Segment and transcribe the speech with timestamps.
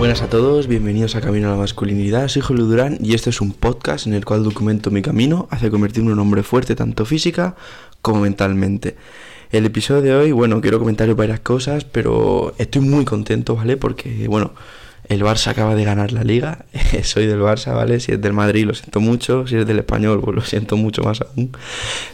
[0.00, 2.26] buenas a todos, bienvenidos a Camino a la Masculinidad.
[2.28, 5.68] Soy Julio Durán y este es un podcast en el cual documento mi camino hacia
[5.68, 7.54] convertirme en un hombre fuerte tanto física
[8.00, 8.96] como mentalmente.
[9.52, 13.76] El episodio de hoy, bueno, quiero comentaros varias cosas, pero estoy muy contento, ¿vale?
[13.76, 14.54] Porque, bueno,
[15.06, 16.64] el Barça acaba de ganar la liga.
[17.02, 18.00] Soy del Barça, ¿vale?
[18.00, 19.46] Si es del Madrid, lo siento mucho.
[19.46, 21.52] Si es del español, pues lo siento mucho más aún.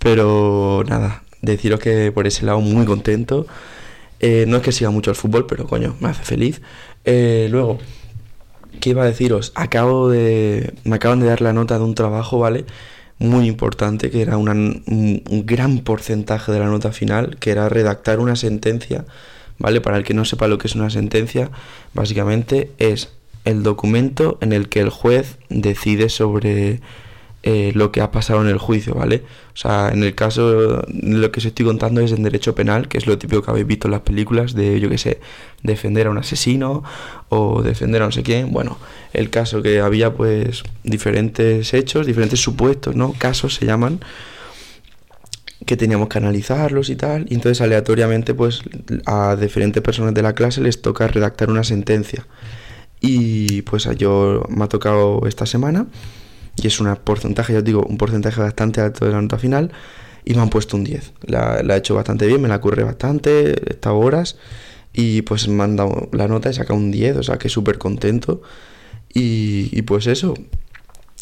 [0.00, 3.46] Pero nada, deciros que por ese lado muy contento.
[4.20, 6.60] Eh, no es que siga mucho el fútbol, pero coño, me hace feliz.
[7.04, 7.78] Eh, luego,
[8.80, 9.52] ¿qué iba a deciros?
[9.54, 10.74] Acabo de.
[10.84, 12.64] Me acaban de dar la nota de un trabajo, ¿vale?
[13.18, 14.48] Muy importante, que era un,
[14.88, 19.04] un gran porcentaje de la nota final, que era redactar una sentencia,
[19.58, 19.80] ¿vale?
[19.80, 21.50] Para el que no sepa lo que es una sentencia,
[21.94, 23.10] básicamente es
[23.44, 26.80] el documento en el que el juez decide sobre
[27.44, 29.22] eh, lo que ha pasado en el juicio, ¿vale?
[29.54, 32.98] O sea, en el caso, lo que os estoy contando es en derecho penal, que
[32.98, 35.20] es lo típico que habéis visto en las películas de, yo qué sé,
[35.62, 36.82] defender a un asesino
[37.28, 38.52] o defender a no sé quién.
[38.52, 38.78] Bueno,
[39.12, 43.12] el caso que había pues diferentes hechos, diferentes supuestos, ¿no?
[43.12, 44.00] Casos se llaman
[45.64, 48.62] que teníamos que analizarlos y tal, y entonces aleatoriamente pues
[49.06, 52.26] a diferentes personas de la clase les toca redactar una sentencia.
[53.00, 55.86] Y pues yo me ha tocado esta semana
[56.62, 59.72] y es un porcentaje, ya os digo, un porcentaje bastante alto de la nota final
[60.24, 61.12] y me han puesto un 10.
[61.22, 64.36] La, la he hecho bastante bien, me la curré bastante, he estado horas
[64.92, 67.48] y pues me han dado la nota y he sacado un 10, o sea que
[67.48, 68.42] súper contento.
[69.12, 70.34] Y, y, pues eso,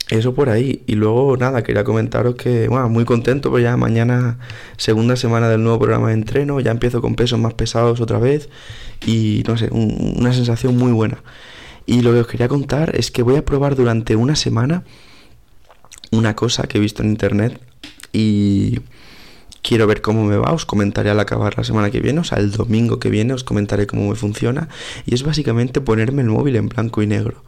[0.08, 0.82] eso por ahí.
[0.86, 4.38] Y luego nada, quería comentaros que, bueno, muy contento, pues ya mañana,
[4.76, 8.48] segunda semana del nuevo programa de entreno, ya empiezo con pesos más pesados otra vez
[9.04, 11.22] y no sé, una sensación muy buena.
[11.86, 14.84] Y lo que os quería contar es que voy a probar durante una semana
[16.12, 17.60] una cosa que he visto en internet
[18.12, 18.80] y
[19.62, 22.38] quiero ver cómo me va, os comentaré al acabar la semana que viene, o sea,
[22.38, 24.68] el domingo que viene os comentaré cómo me funciona
[25.06, 27.42] y es básicamente ponerme el móvil en blanco y negro.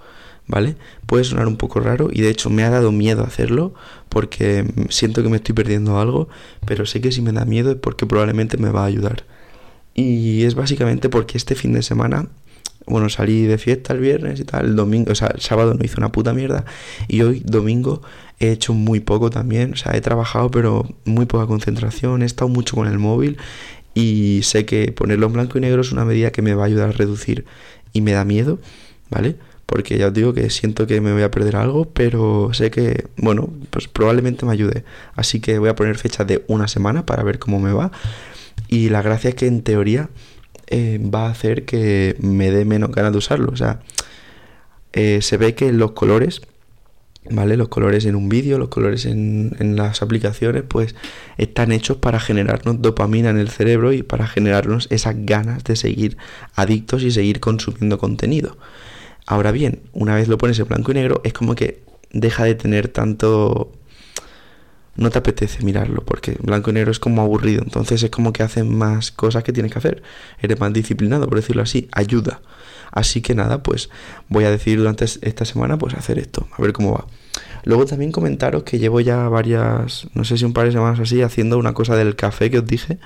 [0.50, 0.76] ¿Vale?
[1.04, 3.74] Puede sonar un poco raro y de hecho me ha dado miedo hacerlo
[4.08, 6.30] porque siento que me estoy perdiendo algo,
[6.64, 9.24] pero sé que si me da miedo es porque probablemente me va a ayudar.
[9.92, 12.28] Y es básicamente porque este fin de semana
[12.88, 15.84] bueno, salí de fiesta el viernes y tal, el domingo, o sea, el sábado no
[15.84, 16.64] hice una puta mierda
[17.06, 18.02] y hoy domingo
[18.40, 22.48] he hecho muy poco también, o sea, he trabajado pero muy poca concentración, he estado
[22.48, 23.36] mucho con el móvil
[23.94, 26.66] y sé que ponerlo en blanco y negro es una medida que me va a
[26.66, 27.44] ayudar a reducir
[27.92, 28.58] y me da miedo,
[29.10, 29.36] ¿vale?
[29.66, 33.06] Porque ya os digo que siento que me voy a perder algo, pero sé que,
[33.18, 34.84] bueno, pues probablemente me ayude.
[35.14, 37.92] Así que voy a poner fecha de una semana para ver cómo me va.
[38.68, 40.08] Y la gracia es que en teoría
[40.70, 43.50] eh, va a hacer que me dé menos ganas de usarlo.
[43.52, 43.80] O sea,
[44.92, 46.42] eh, se ve que los colores,
[47.30, 47.56] ¿vale?
[47.56, 50.94] Los colores en un vídeo, los colores en, en, las aplicaciones, pues
[51.38, 56.18] están hechos para generarnos dopamina en el cerebro y para generarnos esas ganas de seguir
[56.54, 58.58] adictos y seguir consumiendo contenido.
[59.26, 62.54] Ahora bien, una vez lo pones en blanco y negro, es como que deja de
[62.54, 63.72] tener tanto
[64.98, 67.62] no te apetece mirarlo porque blanco y negro es como aburrido.
[67.62, 70.02] Entonces es como que hacen más cosas que tienes que hacer.
[70.42, 71.88] Eres más disciplinado, por decirlo así.
[71.92, 72.40] Ayuda.
[72.90, 73.90] Así que nada, pues
[74.28, 76.48] voy a decidir durante esta semana pues hacer esto.
[76.50, 77.06] A ver cómo va.
[77.64, 81.22] Luego también comentaros que llevo ya varias, no sé si un par de semanas así,
[81.22, 82.98] haciendo una cosa del café que os dije.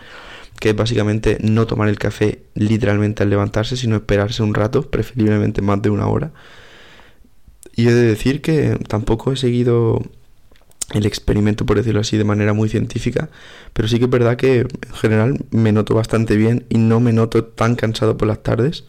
[0.58, 5.60] Que es básicamente no tomar el café literalmente al levantarse, sino esperarse un rato, preferiblemente
[5.60, 6.32] más de una hora.
[7.76, 10.00] Y he de decir que tampoco he seguido
[10.93, 13.31] el experimento, por decirlo así, de manera muy científica,
[13.72, 17.12] pero sí que es verdad que en general me noto bastante bien y no me
[17.12, 18.84] noto tan cansado por las tardes,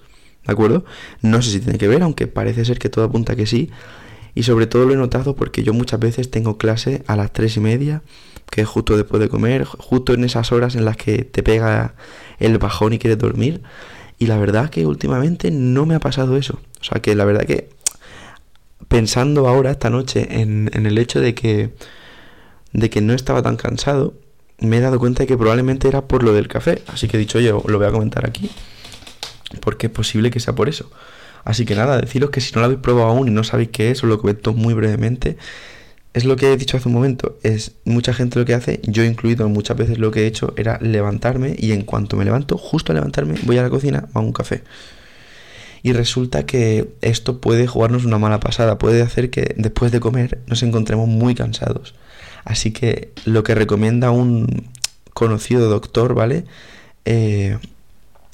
[0.46, 0.86] ¿de acuerdo?
[1.22, 3.70] No sé si tiene que ver, aunque parece ser que todo apunta que sí,
[4.36, 7.56] y sobre todo lo he notado porque yo muchas veces tengo clase a las tres
[7.58, 8.02] y media,
[8.50, 11.96] que es justo después de comer, justo en esas horas en las que te pega
[12.40, 13.62] el bajón y quieres dormir,
[14.20, 17.46] y la verdad que últimamente no me ha pasado eso, o sea que la verdad
[17.46, 17.70] que
[18.94, 21.72] pensando ahora esta noche en, el hecho de que
[22.74, 24.13] de que no estaba tan cansado,
[24.60, 26.84] me he dado cuenta de que probablemente era por lo del café.
[26.86, 28.51] Así que he dicho, oye, lo voy a comentar aquí.
[29.62, 30.92] Porque es posible que sea por eso.
[31.44, 33.90] Así que nada, deciros que si no lo habéis probado aún y no sabéis qué
[33.90, 35.38] es, os lo comento muy brevemente.
[36.13, 37.39] Es lo que he dicho hace un momento.
[37.42, 40.78] Es mucha gente lo que hace, yo incluido muchas veces lo que he hecho era
[40.81, 44.34] levantarme y en cuanto me levanto, justo a levantarme, voy a la cocina, hago un
[44.34, 44.62] café.
[45.83, 50.39] Y resulta que esto puede jugarnos una mala pasada, puede hacer que después de comer
[50.47, 51.94] nos encontremos muy cansados.
[52.45, 54.69] Así que lo que recomienda un
[55.13, 56.45] conocido doctor, ¿vale?
[57.06, 57.57] Eh,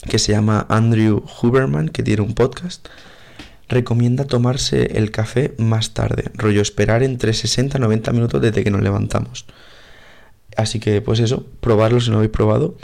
[0.07, 2.87] que se llama Andrew Huberman, que tiene un podcast,
[3.67, 8.71] recomienda tomarse el café más tarde, rollo esperar entre 60 y 90 minutos desde que
[8.71, 9.45] nos levantamos.
[10.55, 12.77] Así que pues eso, probarlo si no habéis probado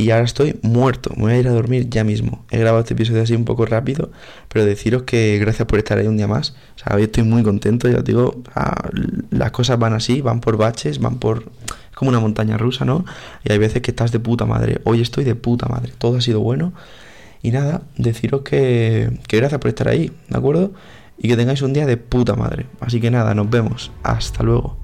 [0.00, 1.12] y ahora estoy muerto.
[1.16, 2.44] Me voy a ir a dormir ya mismo.
[2.50, 4.10] He grabado este episodio así un poco rápido,
[4.48, 6.54] pero deciros que gracias por estar ahí un día más.
[6.76, 8.42] O sea, hoy estoy muy contento, ya os digo,
[9.30, 11.44] las cosas van así, van por baches, van por...
[11.90, 13.04] Es como una montaña rusa, ¿no?
[13.44, 14.80] Y hay veces que estás de puta madre.
[14.84, 15.92] Hoy estoy de puta madre.
[15.98, 16.72] Todo ha sido bueno.
[17.42, 20.72] Y nada, deciros que, que gracias por estar ahí, ¿de acuerdo?
[21.18, 22.66] Y que tengáis un día de puta madre.
[22.80, 23.92] Así que nada, nos vemos.
[24.02, 24.78] Hasta luego.